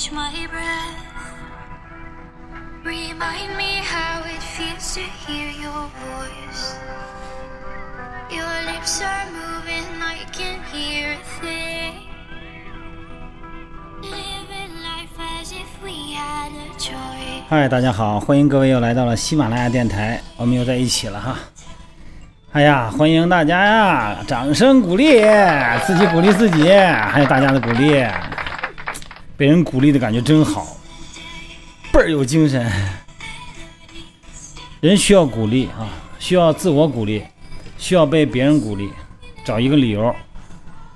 [0.00, 0.96] catch my breath.
[2.84, 6.78] Remind me how it feels to hear your voice.
[8.30, 11.92] Your lips are moving, I can hear a thing.
[14.02, 17.44] Living life as if we had a choice.
[17.48, 21.36] 嗨，大家好，欢迎各位又来到了喜马拉雅电台，我们又在一起了哈。
[22.52, 24.16] 哎呀，欢迎大家呀！
[24.26, 25.22] 掌声鼓励，
[25.86, 28.04] 自己鼓励自己，还有大家的鼓励，
[29.40, 30.76] 被人鼓励的感觉真好，
[31.90, 32.70] 倍儿有精神。
[34.80, 37.22] 人需要鼓励啊，需要自我鼓励，
[37.78, 38.90] 需要被别人鼓励，
[39.42, 40.14] 找一个理由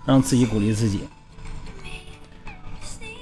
[0.04, 1.00] 让自己鼓励自己。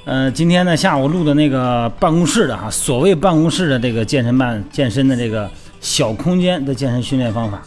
[0.06, 5.48] 呃，今天呢下午录的那个办公室的哈，所谓办公室的这个健身办健身的这个
[5.80, 7.62] 小空间的健身训练方法，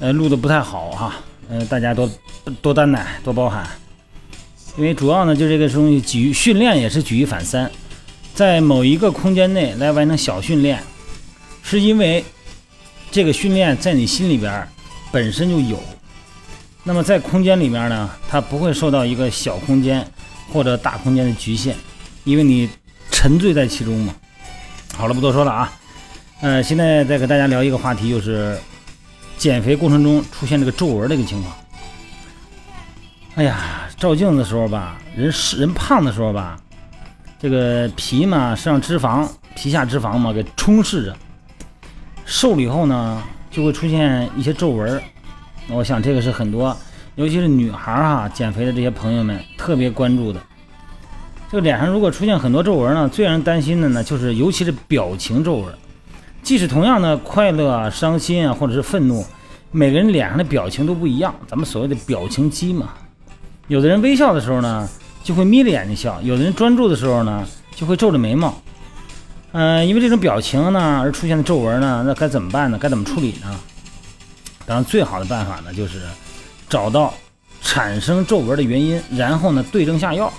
[0.00, 1.14] 呃，录的不太好哈，
[1.48, 2.10] 呃，大家多
[2.60, 3.64] 多担待，多包涵。
[4.76, 7.70] 因为主要呢，就这个东西举训练也是举一反三，
[8.34, 10.82] 在某一个空间内来完成小训练，
[11.62, 12.24] 是因为
[13.10, 14.66] 这个训练在你心里边
[15.10, 15.82] 本身就有，
[16.84, 20.06] 那么在空间里面呢，它不会受到一个小空间。
[20.52, 21.74] 或者大空间的局限，
[22.22, 22.70] 因为你
[23.10, 24.14] 沉醉在其中嘛。
[24.96, 25.72] 好了，不多说了啊。
[26.40, 28.56] 呃，现在再给大家聊一个话题，就是
[29.36, 31.52] 减肥过程中出现这个皱纹这个情况。
[33.34, 36.56] 哎呀，照镜子的时候吧，人是人胖的时候吧，
[37.38, 41.16] 这个皮嘛，身上脂肪，皮下脂肪嘛，给充斥着。
[42.26, 45.02] 瘦了以后呢，就会出现一些皱纹。
[45.68, 46.76] 我想这个是很多。
[47.14, 50.38] 尤其是女孩儿哈，减肥的这些朋友们特别关注的。
[51.50, 55.74] 这个脸上如果出现很多皱纹呢，最让人担心的呢，就是尤其是表情皱纹。
[56.42, 59.24] 即使同样的快乐啊、伤心啊，或者是愤怒，
[59.70, 61.34] 每个人脸上的表情都不一样。
[61.48, 62.90] 咱们所谓的表情肌嘛，
[63.68, 64.88] 有的人微笑的时候呢，
[65.22, 68.54] 就会眯着眼睛笑；有的人专注的时候呢，就会皱着眉毛。
[69.52, 72.78] 嗯，因为这种表情呢而出现的皱纹呢，那该怎么办呢？
[72.78, 73.58] 该怎么处理呢？
[74.66, 76.00] 当然，最好的办法呢，就是。
[76.68, 77.14] 找到
[77.62, 80.32] 产生皱纹的原因，然后呢对症下药。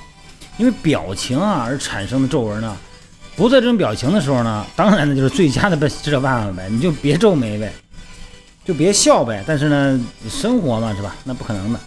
[0.57, 2.75] 因为表情啊而产生的皱纹呢，
[3.37, 7.71] 不在这种表情的时候呢，当然呢就是最佳的治疗办法呗，你就别皱眉呗，
[8.65, 9.41] 就别笑呗。
[9.47, 9.97] 但是呢，
[10.29, 11.15] 生活嘛是吧？
[11.23, 11.79] 那不可能的。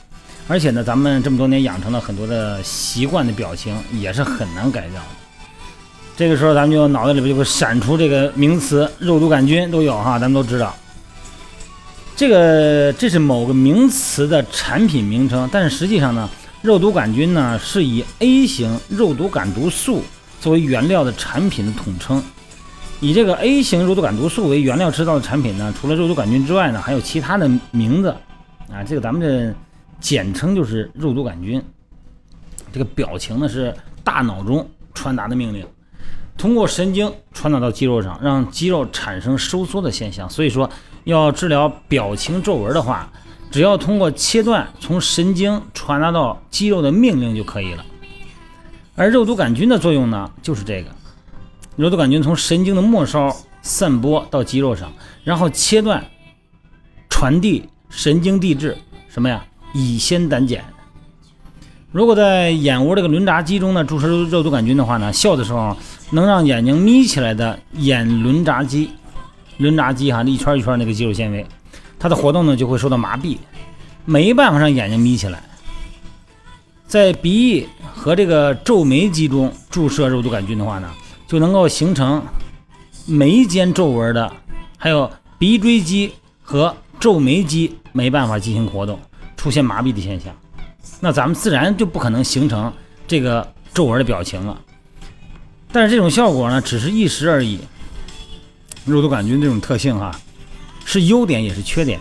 [0.51, 5.07] 而且呢，咱们这么多年养成了很多的习惯的表情，也是很难改掉的。
[6.17, 10.75] 这个时候，咱们就脑袋里边就会闪出这个名词“肉毒杆菌”都有哈，咱们都知道。
[12.17, 16.29] 这个这是某个名词的产品名称，但是实际上呢，
[16.63, 20.03] 肉毒杆菌呢是以 A 型肉毒杆毒素
[20.41, 22.21] 作为原料的产品的统称。
[22.99, 28.09] 以这个 A 型肉毒杆毒素为原料制造的产品呢，除了肉毒杆菌之外呢，还有其他的名字
[28.69, 28.83] 啊。
[28.85, 29.55] 这个咱们这
[30.01, 31.63] 简称就是肉毒杆菌。
[32.73, 35.67] 这个表情呢是大脑中传达的命令。
[36.37, 40.31] 通过神经传导到肌肉上，让肌肉产生收缩的现象。
[40.31, 40.71] 所以说，
[41.05, 43.13] 要治疗表情皱纹的话，
[43.51, 47.85] 只要通过切断从神经传达到肌肉的命令就可以了。
[48.97, 50.91] 而肉毒杆菌的作用呢，就是这个：
[51.77, 54.91] 肉毒杆菌从神经的末梢散播到肌肉上，
[55.25, 56.03] 然后切断、
[57.11, 58.79] 传递神经递质，
[59.09, 59.45] 什么呀？
[59.73, 60.63] 乙酰胆碱。
[61.93, 65.77] 如果在眼窝这个轮匝肌中呢注射肉毒杆菌的话呢，笑的时候
[66.11, 68.91] 能让眼睛眯起来的眼轮匝肌，
[69.59, 71.45] 轮匝肌哈，一圈一圈那个肌肉纤维，
[71.99, 73.37] 它的活动呢就会受到麻痹，
[74.05, 75.43] 没办法让眼睛眯起来。
[76.87, 80.89] 在鼻翼和这个皱眉肌中注射肉毒杆菌的话呢，
[81.27, 82.23] 就能够形成
[83.07, 84.33] 眉间皱纹的，
[84.77, 88.99] 还有鼻椎肌和皱眉肌没办法进行活动，
[89.41, 90.37] 出现麻痹的现象。
[91.01, 92.71] 那咱们自然就不可能形成
[93.09, 94.61] 这个皱纹的表情了。
[95.73, 97.59] 但是这种效果呢，只是一时而已。
[98.85, 100.15] 肉毒杆菌这种特性哈，
[100.85, 101.99] 是优点也是缺点。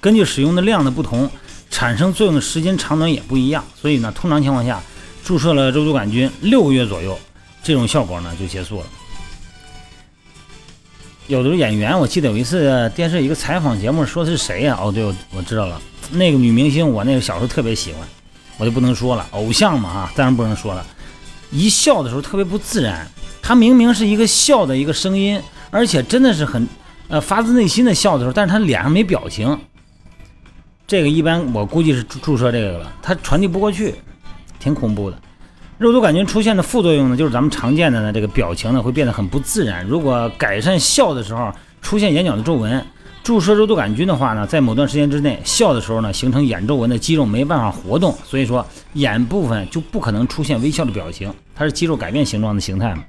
[0.00, 1.30] 根据使用的量的不同，
[1.68, 3.62] 产生作用的时间长短也不一样。
[3.78, 4.80] 所以呢，通常情况下，
[5.22, 7.18] 注射了肉毒杆菌六个月左右，
[7.62, 8.86] 这种效果呢就结束了。
[11.26, 14.78] 有的演员，我记得有一次电视一个采访节目，说的是谁呀？
[14.80, 15.78] 哦，对，我我知道了。
[16.12, 18.06] 那个女明星，我那个小时候特别喜欢，
[18.58, 20.84] 我就不能说了，偶像嘛啊，当然不能说了。
[21.50, 23.06] 一笑的时候特别不自然，
[23.40, 26.68] 她明明是一个笑的一个声音，而且真的是很
[27.08, 29.58] 呃发自内心的笑的时候，但是她脸上没表情。
[30.86, 33.94] 这个一般我估计是注射这个了，它传递不过去，
[34.58, 35.18] 挺恐怖的。
[35.78, 39.84] 肉毒杆菌出现的副作用呢，就是咱们常见的呢这个表情呢会变得很不自然。
[39.86, 41.50] 如果改善笑的时候
[41.80, 42.84] 出现眼角的皱纹。
[43.22, 53.04] 注射肉毒杆菌的话呢，在某段时间之内，笑的时候呢，形成眼皱纹的肌肉没办法活动，所以说眼部分就不可能出现微笑的表情，它是肌肉改变形状的形态嘛。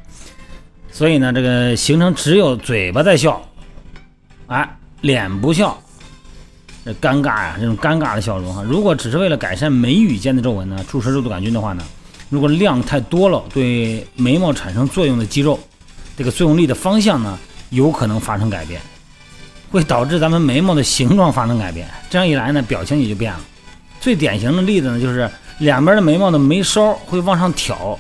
[0.92, 3.42] 所以呢，这个形成只有嘴巴在笑，
[4.46, 5.76] 哎，脸不笑，
[6.86, 8.62] 这尴尬呀，这种尴尬的笑容哈。
[8.62, 11.84] 如果只是为了改善眉宇间的皱纹呢，注射肉毒杆菌的话呢，
[12.30, 15.60] 如果量太多了，对眉毛产生作用的肌肉，
[16.16, 17.40] 这个作用力的方向呢，
[17.72, 18.80] 有可能发生改变，
[19.74, 21.90] 会导致咱们眉毛的形状发生改变。
[22.08, 23.40] 这样一来呢，表情也就变了。
[24.00, 25.28] 最典型的例子呢，就是
[25.58, 27.98] 两边的眉毛的眉梢会往上挑。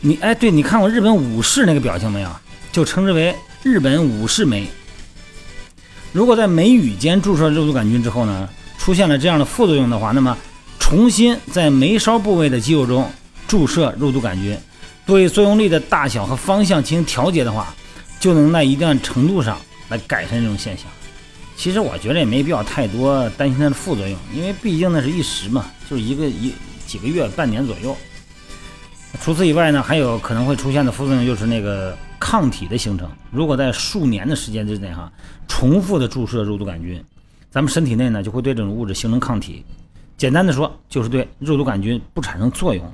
[0.00, 2.28] 你哎，对你看过日本武士那个表情没有？
[2.70, 4.68] 就称之为日本武士眉。
[6.12, 8.46] 如果在眉宇间注射肉毒杆菌之后呢，
[8.76, 10.36] 出现了这样的副作用的话，那么
[10.78, 13.10] 重新在眉梢部位的肌肉中
[13.48, 14.54] 注射肉毒杆菌，
[15.06, 17.74] 对作用力的大小和方向进行调节的话，
[18.20, 20.86] 就能在一定程度上来改善这种现象。
[21.56, 26.52] 其实我觉得也没必要太多担心它的副作用，因为毕竟那是一时嘛，就是一个一
[26.86, 27.96] 几个月、半年左右。
[29.22, 33.10] 除此以外呢，还有可能会出现的副作用就是那个抗体的形成。
[33.30, 35.10] 如果在数年的时间之内哈，
[35.48, 37.02] 重复的注射肉毒杆菌，
[37.50, 39.64] 咱们身体内呢就会对这种物质形成抗体。
[40.18, 42.92] 简单的说，就是对肉毒杆菌不产生作用了。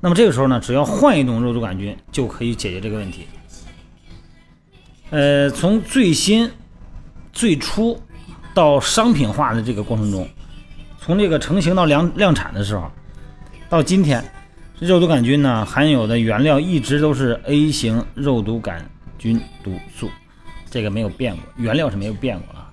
[0.00, 3.26] 那么这个时候呢，只要换一种肉毒杆菌就可以解决这个问题。
[5.10, 6.50] 呃，从最新、
[7.32, 8.00] 最初
[8.52, 10.28] 到商品化的这个过程中，
[11.00, 12.90] 从这个成型到量量产的时候，
[13.68, 14.24] 到今天。
[14.78, 18.84] 肉毒杆菌呢，含有的原料一直都是 A 型肉毒杆
[19.16, 20.10] 菌毒素，
[20.70, 22.70] 这个没有变过，原料是没有变过啊。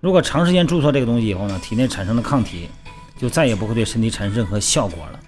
[0.00, 2.68] 如果长时间注射这个东西以后呢，体内产生的抗体
[3.16, 5.20] 就再也不会对身体产生任何效果了。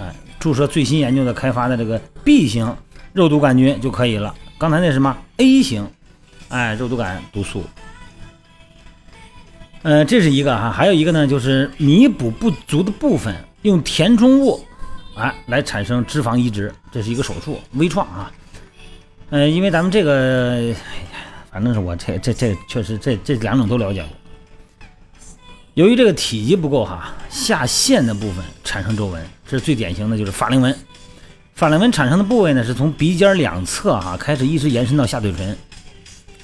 [0.00, 2.76] 哎，注射最新研究的开发的这个 B 型
[3.12, 4.34] 肉毒杆菌就可以了。
[4.58, 5.86] 刚才那什么 A 型，
[6.48, 7.64] 哎，肉毒杆毒素。
[9.82, 14.64] 呃，这是一个哈，还有一个呢，就是弥补不足的部分，用填充物。
[15.14, 18.32] 哎，来产生脂肪移植，这是一个手术，微创啊。
[19.30, 20.74] 嗯，因为咱们这个，
[21.50, 24.10] 反正是我这这这确实这这两种都了解过。
[25.74, 30.74] 由于这个体积不够哈，下陷的部分产生皱纹，这是最典型的就是法令纹。
[31.56, 35.56] 法令纹产生的部位呢，是从鼻尖两侧哈开始，一直延伸到下嘴唇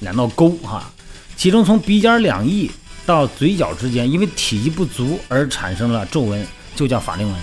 [0.00, 0.90] 两道沟哈，
[1.36, 2.70] 其中从鼻尖两翼
[3.04, 7.36] 到嘴角之间，因为体积不足而产生了皱纹，就叫法令纹。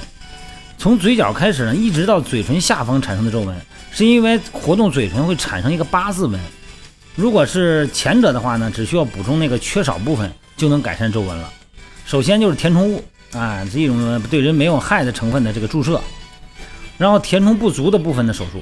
[0.79, 3.55] 从嘴角开始呢，一直到嘴唇下方产生的皱纹，
[3.91, 6.41] 是因为活动嘴唇会产生一个八字纹。
[7.15, 11.47] 如果是前者的话呢，只需要补充那个缺少部分就能改善皱纹了。
[12.07, 16.01] 首先就是填充物啊，是一种对人没有害的成分的这个注射，
[16.99, 18.61] 然后填充不足的部分的手术。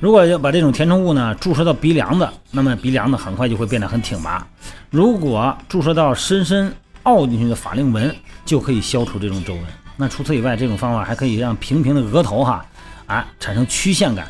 [0.00, 4.46] 如果要把这种填充物呢注射到鼻梁子，那么鼻梁子很快就会变得很挺拔。
[4.90, 6.70] 如果注射到深深
[7.04, 8.14] 凹进去的法令纹，
[8.44, 9.62] 就可以消除这种皱纹。
[9.96, 12.66] 那除此以外，这种方法还可以让平平的额头哈，
[13.06, 14.28] 啊，产生曲线感，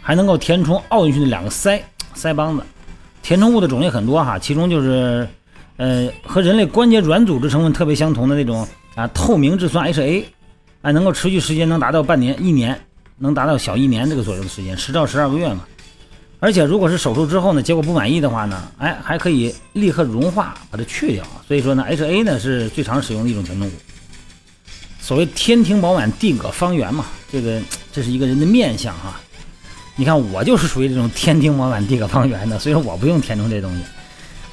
[0.00, 1.80] 还能够填充凹进去的两个腮
[2.14, 2.62] 腮帮子。
[3.22, 5.26] 填充物的种类很多哈，其中就是，
[5.76, 8.66] 呃，和人类关节软组织成分特别相同的那种
[8.96, 10.24] 啊，透明质酸 HA，
[10.82, 12.78] 啊，能够持续时间能达到半年、一年，
[13.18, 15.60] 能达到小一年这个左右的时间，十到十二个月嘛。
[16.40, 21.24] 而且如果是手术之后呢，结果不满意的话呢，哎，还可以立刻融化把它去掉。
[21.46, 23.70] 所以说呢，HA 呢是最常使用的一种填充物。
[25.00, 27.60] 所谓天庭饱满，地阁方圆嘛，这个
[27.92, 29.20] 这是一个人的面相哈。
[29.94, 33.82] 你看我就是属于这种天庭饱满，地阁方圆的，所以说我不用填充这东西。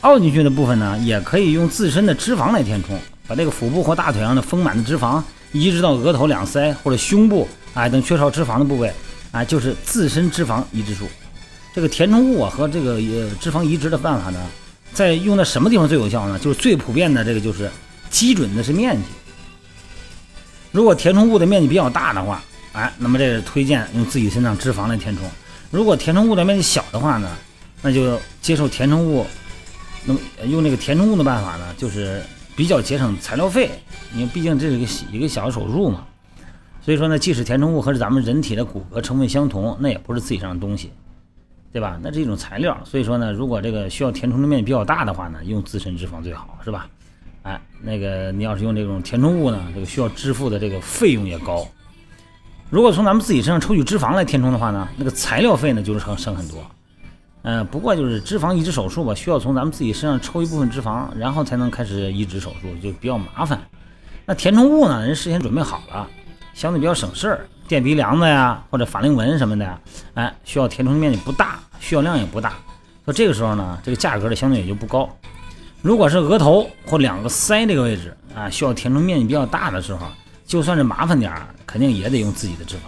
[0.02, 8.94] 凹进去的部分呢，也可以用自身的脂肪来填充，把这个腹部或大腿上的丰满的脂肪移植到额头、两腮或者胸部啊等缺少脂肪的部位
[9.32, 11.08] 啊，就是自身脂肪移植术。
[11.74, 14.40] 这个填充物啊和这个呃脂肪移植的办法呢，
[14.94, 16.38] 在用在什么地方最有效呢？
[16.40, 17.70] 就是最普遍的这个就是
[18.10, 19.04] 基准的是面积。
[20.72, 25.30] 如果填充物的面积比较大的话，哎，那么这是推荐用自己身上脂肪来填充。
[25.72, 27.30] 如果填充物的面积小的话呢，
[27.82, 29.26] 那就接受填充物，
[30.06, 32.22] 那么用这个填充物的办法呢，就是
[32.60, 33.72] 比较节省材料费。
[34.14, 36.06] 因为毕竟这是一个一个小手术嘛，
[36.82, 40.92] 所以说呢，即使填充物和咱们人体的骨骼成分相同，那也不是自己上的东西，
[41.72, 41.98] 对吧？
[42.04, 42.78] 那是一种材料。
[42.84, 46.90] 所以说呢，如果这个需要填充的面积比较大的话呢，用自身脂肪最好，是吧？
[47.44, 51.66] 哎，那个你要是用这种填充物呢，这个需要支付的这个费用也高。
[52.70, 56.60] 如果从咱们自己身上抽取脂肪来填充的话呢，那个材料费呢就是省省很多。
[57.42, 63.60] 嗯，不过就是脂肪移植手术吧，需要从咱们自己身上抽一部分脂肪，然后才能开始移植手术，就比较麻烦。
[64.26, 66.08] 那填充物呢，人事先准备好了，
[66.54, 67.48] 相对比较省事儿。
[67.68, 69.80] 垫鼻梁子呀，或者法令纹什么的，
[70.16, 72.56] 哎，需要填充面积不大，需要量也不大，
[73.06, 75.08] 所以这个时候呢，这个价格呢相对也就不高。
[75.82, 80.08] 如果是额头或两个腮这个位置啊，需要填充面积比较大的时候，
[80.46, 82.80] 就算是麻烦点儿，肯定也得用自己的脂肪。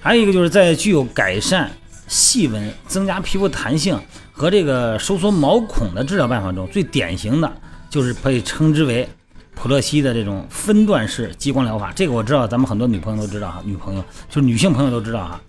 [0.00, 1.70] 还有一个就是在具有改善
[2.10, 3.98] 细纹、增加皮肤弹性
[4.32, 7.50] 和这个收缩毛孔的治疗办法中，最典型的
[7.88, 9.08] 就是被称之为
[9.54, 11.92] 普乐西的这种分段式激光疗法。
[11.94, 15.40] 这个我知道，咱们很多女朋友都知道哈，女朋友就是女性朋友都知道哈。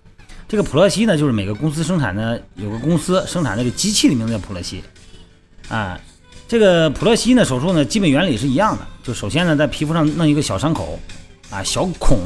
[0.46, 4.84] 这个普乐西呢，就是每个公司生产的，有个公司生产这个机器的名字叫普乐西，
[5.68, 5.98] 啊，
[6.46, 11.00] 这个普乐西呢手术呢基本原理是一样的，就首先呢在皮肤上弄一个小伤口，
[11.50, 12.18] 啊小孔，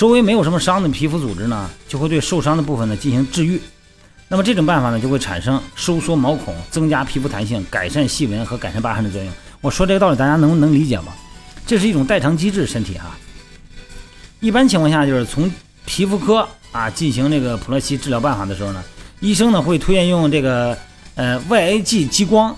[0.00, 3.60] 周围没有什么伤的皮肤组织呢就会对受伤的部分呢进行治愈，
[4.28, 9.30] 那么这种办法呢就会产生收缩毛孔、增加皮肤弹性、改善细纹和改善疤痕的作用。
[9.60, 11.12] 我说这个道理大家能能理解吗？
[11.66, 13.14] 这是一种代偿机制，身体哈。
[14.40, 15.52] 一般情况下就是从
[15.84, 16.48] 皮肤科。
[16.72, 18.82] 啊，进行这个普洛西治疗办法的时候呢，
[19.18, 20.78] 医生呢会推荐用这个
[21.14, 22.56] 呃 YAG 激光，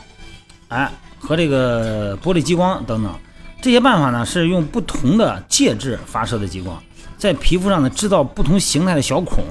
[0.69, 3.13] 哎和这个玻璃激光等等
[3.61, 6.81] 这些办法呢是用不同的介质发射的激光，
[7.23, 9.45] 在皮肤上呢制造不同形态的小孔，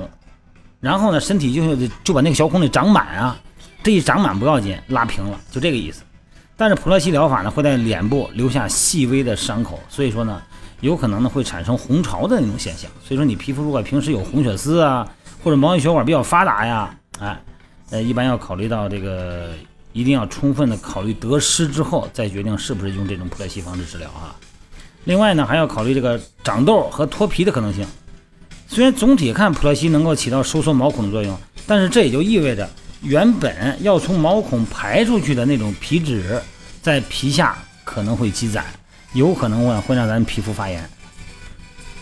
[0.82, 3.40] 然后呢身体就就把那个小孔里长满啊，
[3.82, 6.04] 这一长满不要紧，拉平了就这个意思。
[6.58, 10.42] 但是普洛西疗法呢会在脸部留下细微的伤口，所以说呢。
[10.82, 15.08] 有可能呢会产生红潮的那种现象，所以说你皮肤如果平时有红血丝啊，
[15.44, 17.40] 或者毛细血管比较发达呀，哎，
[17.92, 19.52] 呃，一般要考虑到这个，
[19.94, 24.34] 一定要充分的考虑得失之后再决定是不是用这种普乐西方式治疗啊。
[25.04, 27.86] 另外呢，还要考虑这个长痘和脱皮的可能性。
[28.68, 32.70] 虽然总体看普乐西能够起到收缩毛孔的作用，但是这也就意味着
[33.02, 36.42] 原本要从毛孔排出去的那种皮脂，
[36.82, 38.66] 在皮下可能会积攒。
[39.14, 40.90] 有可能会会让咱皮肤发炎，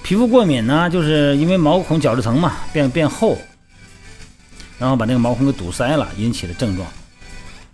[0.04, 3.36] 皮肤过敏呢，就是因为毛孔角质层嘛变变厚，
[4.78, 6.88] 然后把那个毛孔给堵塞了引起的症状。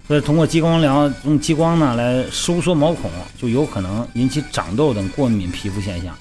[0.08, 3.10] 所以通过激光疗用激光呢来收缩毛孔，
[3.40, 6.16] 就有可能引起长痘等过敏皮肤现象。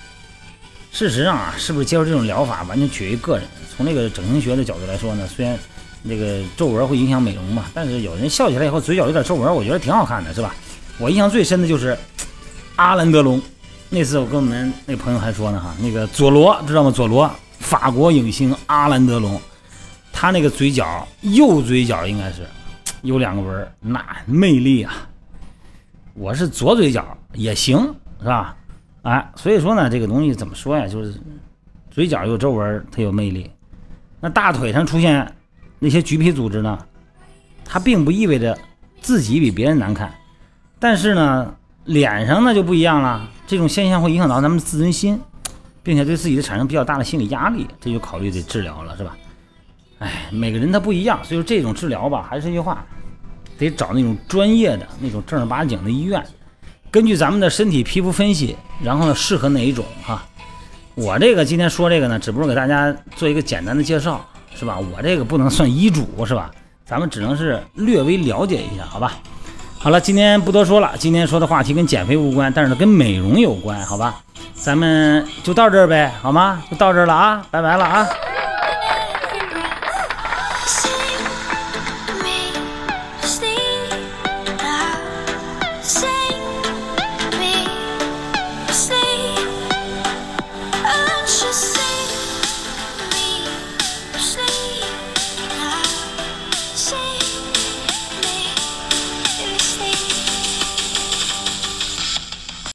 [0.93, 3.47] 事实上啊，是不是接受这种疗法完全取决于个人。
[3.77, 5.59] 从这个整形学的角度来说呢，虽然
[6.03, 10.55] 那个皱纹会影响美容嘛，但是有人笑起来以后嘴角有点皱纹，我觉得挺好看的，是吧？
[10.99, 11.97] 我印象最深的就是。
[12.77, 13.41] 阿兰德龙，
[13.89, 16.91] 那次我跟我们那朋友还说呢哈，那个佐罗知道吗？
[16.91, 19.41] 佐罗，法国影星阿兰德龙，
[20.13, 22.39] 他那个嘴角右嘴角应该是
[23.05, 24.93] 有两个纹，那魅力啊！
[26.15, 27.79] 我是左嘴角也行，
[28.19, 28.57] 是吧？
[29.03, 30.89] 哎，所以说呢，这个东西怎么说呀？
[30.89, 31.15] 就是
[31.91, 33.49] 嘴角有皱纹，它有魅力。
[34.19, 35.33] 那大腿上出现
[35.79, 36.77] 那些橘皮组织呢，
[37.65, 38.59] 它并不意味着
[39.01, 40.13] 自己比别人难看，
[40.81, 41.55] 但是呢。
[41.87, 45.21] 脸上那就不一样了，这种现象会影响到咱们自尊心，
[45.83, 49.15] 并且对自己的产生比较大的心理压力，这就考虑得治疗了，是吧？
[49.99, 52.87] 哎，每个人他不一样，所以说这种治疗吧，还是那句话，
[53.59, 56.23] 得找那种专业的、那种正儿八经的医院，
[56.91, 60.25] 根据咱们的身体皮肤分析，然后呢适合哪一种哈。
[60.95, 64.79] 我这个今天说这个呢，只不过给大家做一个简单的介绍，是吧？
[64.79, 66.51] 我这个不能算医嘱，是吧？
[66.87, 69.15] 咱们只能是略微了解一下，好吧？
[69.79, 70.93] 好了，今天不多说了。
[70.99, 74.23] 今天说的话题跟减肥无关，但是跟美容有关，好吧？
[74.55, 76.63] 咱们就到这儿呗，好吗？
[76.71, 78.07] 就到这儿了啊，拜拜了啊。